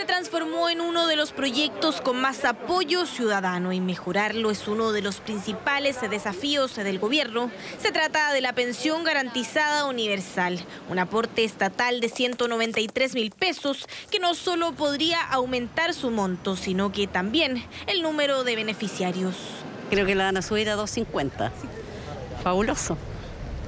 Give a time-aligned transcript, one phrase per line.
[0.00, 4.92] se transformó en uno de los proyectos con más apoyo ciudadano y mejorarlo es uno
[4.92, 7.50] de los principales desafíos del gobierno.
[7.78, 10.58] Se trata de la pensión garantizada universal,
[10.88, 16.92] un aporte estatal de 193 mil pesos que no solo podría aumentar su monto, sino
[16.92, 19.34] que también el número de beneficiarios.
[19.90, 21.52] Creo que la van a subir a 250.
[22.42, 22.96] Fabuloso.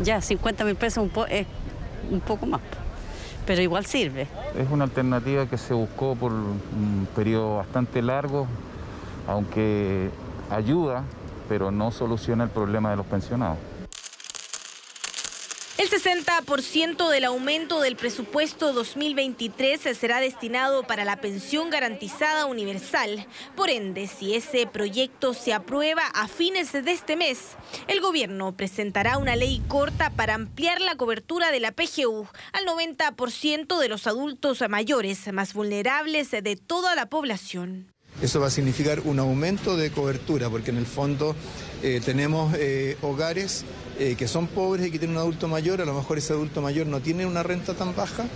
[0.01, 1.47] Ya, 50 mil pesos es
[2.11, 2.63] un poco más
[3.47, 4.27] pero igual sirve.
[4.57, 8.47] Es una alternativa que se buscó por un periodo bastante largo,
[9.29, 10.11] aunque
[10.51, 11.05] ayuda,
[11.49, 13.59] pero no soluciona el problema de los pensionados.
[15.83, 23.27] El 60% del aumento del presupuesto 2023 será destinado para la pensión garantizada universal.
[23.57, 27.57] Por ende, si ese proyecto se aprueba a fines de este mes,
[27.89, 33.77] el gobierno presentará una ley corta para ampliar la cobertura de la PGU al 90%
[33.81, 37.92] de los adultos mayores más vulnerables de toda la población.
[38.23, 41.35] Eso va a significar un aumento de cobertura, porque en el fondo
[41.83, 43.65] eh, tenemos eh, hogares
[43.99, 46.63] eh, que son pobres y que tienen un adulto mayor, a lo mejor ese adulto
[46.63, 48.27] mayor no tiene una renta tan baja,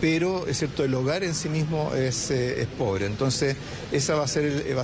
[0.00, 2.32] pero es cierto, el hogar en sí mismo es,
[2.78, 3.04] pobre.
[3.04, 3.56] Entonces,
[3.92, 4.28] ese va va a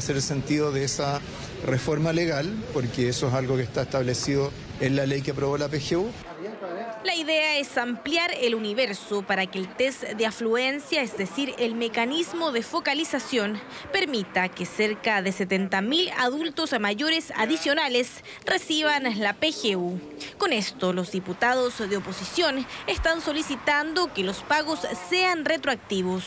[0.01, 1.21] ser el sentido de esa
[1.65, 4.51] reforma legal, porque eso es algo que está establecido
[4.81, 6.07] en la ley que aprobó la PGU.
[7.05, 11.75] La idea es ampliar el universo para que el test de afluencia, es decir, el
[11.75, 13.61] mecanismo de focalización,
[13.93, 20.01] permita que cerca de 70.000 adultos mayores adicionales reciban la PGU.
[20.39, 26.25] Con esto, los diputados de oposición están solicitando que los pagos sean retroactivos.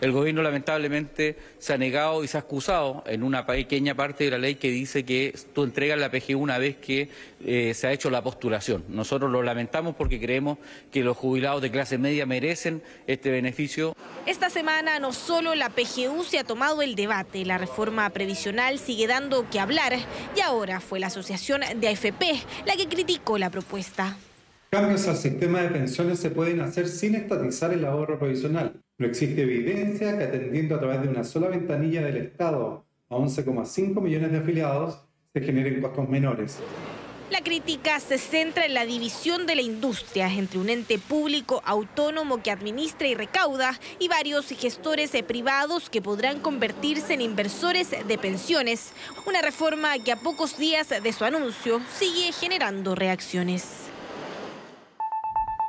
[0.00, 4.30] El gobierno lamentablemente se ha negado y se ha excusado en una pequeña parte de
[4.30, 7.08] la ley que dice que tú entregas la PGU una vez que
[7.44, 8.84] eh, se ha hecho la postulación.
[8.88, 10.58] Nosotros lo lamentamos porque creemos
[10.92, 13.96] que los jubilados de clase media merecen este beneficio.
[14.24, 19.08] Esta semana no solo la PGU se ha tomado el debate, la reforma previsional sigue
[19.08, 19.94] dando que hablar
[20.36, 24.16] y ahora fue la Asociación de AFP la que criticó la propuesta.
[24.70, 28.82] Cambios al sistema de pensiones se pueden hacer sin estatizar el ahorro provisional.
[28.98, 34.02] No existe evidencia que atendiendo a través de una sola ventanilla del Estado a 11,5
[34.02, 36.58] millones de afiliados se generen costos menores.
[37.30, 42.42] La crítica se centra en la división de la industria entre un ente público autónomo
[42.42, 48.92] que administra y recauda y varios gestores privados que podrán convertirse en inversores de pensiones.
[49.26, 53.88] Una reforma que a pocos días de su anuncio sigue generando reacciones.